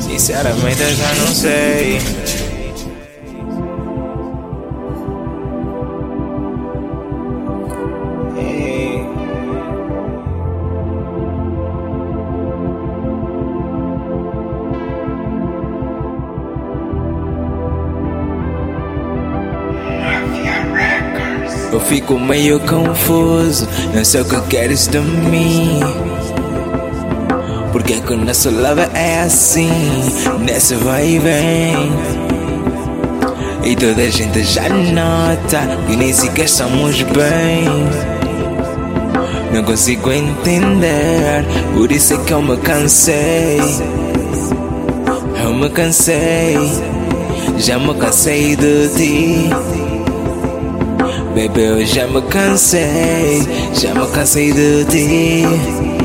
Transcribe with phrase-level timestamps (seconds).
[0.00, 1.98] Sinceramente eu já não sei.
[8.36, 9.06] Ei.
[21.72, 26.15] Eu fico meio confuso, não sei o que queres de mim.
[27.76, 29.68] Porque que o nosso love é assim,
[30.40, 31.92] nessa vai e vem.
[33.64, 37.66] E toda a gente já nota que nem sequer estamos bem.
[39.52, 41.44] Não consigo entender,
[41.74, 43.60] por isso é que eu me cansei.
[45.44, 46.56] Eu me cansei,
[47.58, 49.50] já me cansei de ti.
[51.34, 55.95] Baby, eu já me cansei, já me cansei de ti.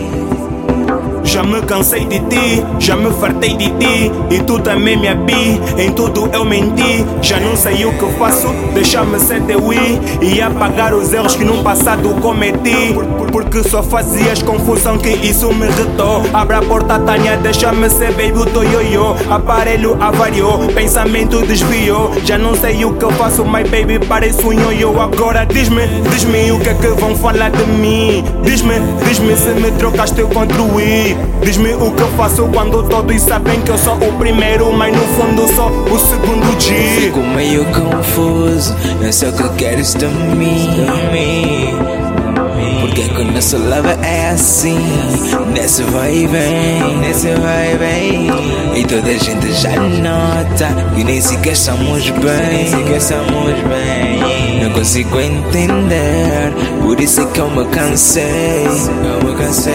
[1.31, 4.12] Já me cansei de ti, já me fartei de ti.
[4.30, 7.05] E tu também me abi, em tudo eu menti.
[7.21, 9.98] Já não sei o que faço, deixa-me ser teu i.
[10.21, 12.93] E apagar os erros que no passado cometi.
[12.93, 16.21] Por- por- Porque só fazias confusão que isso me irritou.
[16.34, 22.12] Abre a porta Tânia, deixa-me ser baby o teu yo-yo Aparelho avariou, pensamento desviou.
[22.26, 26.51] Já não sei o que eu faço, my baby parece um yo-yo Agora diz-me, diz-me
[26.51, 28.21] o que é que vão falar de mim
[28.71, 33.59] Diz-me, diz-me se me trocaste eu construí Diz-me o que eu faço quando todos sabem
[33.61, 38.75] que eu sou o primeiro Mas no fundo sou o segundo G Fico meio confuso,
[39.01, 42.01] não sei o que queres de mim.
[42.82, 44.79] Porque que o nosso love é assim,
[45.54, 48.27] nesse vai e vem, nesse vai e vem.
[48.76, 54.63] E toda a gente já nota que nem sequer estamos bem, nem sequer estamos bem.
[54.63, 58.65] Não consigo entender, por isso é que eu me cansei.
[58.65, 59.73] Eu me cansei,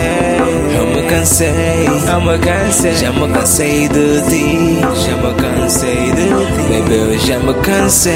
[0.76, 2.94] eu me cansei, eu me cansei.
[2.96, 6.80] Já me cansei de ti, já me cansei de ti.
[6.80, 8.12] Baby, eu já me cansei,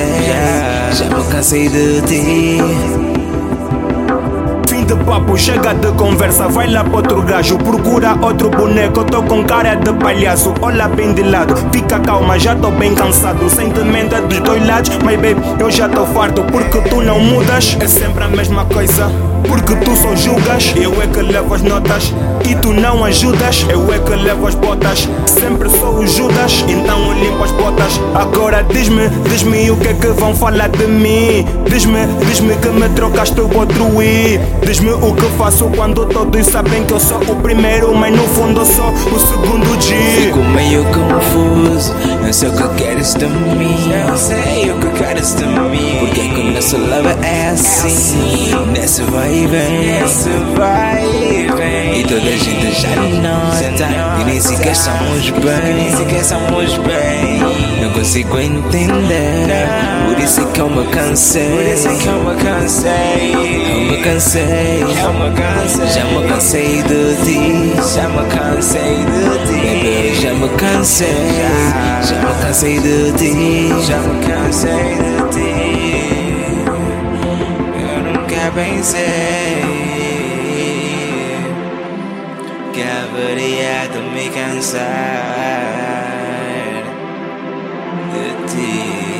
[0.93, 3.20] já me cansei de ti.
[5.11, 9.75] Papo, chega de conversa, vai lá para outro gajo Procura outro boneco, tô com cara
[9.75, 14.39] de palhaço Olha bem de lado, fica calma, já tô bem cansado Sentimento é dos
[14.39, 18.29] dois lados, mas baby, eu já tô farto Porque tu não mudas, é sempre a
[18.29, 19.11] mesma coisa
[19.49, 22.13] porque tu só julgas, eu é que levo as notas
[22.49, 27.07] E tu não ajudas, eu é que levo as botas Sempre sou o Judas, então
[27.07, 31.47] eu limpo as botas Agora diz-me, diz-me o que é que vão falar de mim
[31.69, 36.85] Diz-me, diz-me que me trocaste o outro i Diz-me o que faço quando todos sabem
[36.85, 39.95] que eu sou o primeiro Mas no fundo eu sou o segundo G.
[39.95, 42.63] Fico meio confuso, não sei o que
[43.01, 43.77] queres de mim.
[44.07, 45.97] Não sei o que queres de mim.
[46.01, 52.01] Porque que o nosso love é assim, nesse vai e vem, nesse vai e vem.
[52.01, 52.89] E toda a gente já
[53.23, 57.41] nota que nem sequer estamos bem, nem sequer estamos bem.
[57.81, 59.47] Não consigo entender,
[60.07, 63.35] por isso é que eu me cansei, por isso é que eu me cansei.
[63.71, 69.39] Eu me cansei, eu me cansei, já me cansei de ti, já me cansei de
[69.39, 69.40] ti.
[70.61, 71.09] Baby, já cansei,
[72.03, 76.65] já me cansei de ti, já me cansei de ti.
[77.81, 79.63] Eu nunca pensei
[82.73, 84.85] que haveria de me cansar
[88.13, 89.20] de ti.